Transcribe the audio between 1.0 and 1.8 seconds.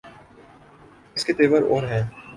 اس کے تیور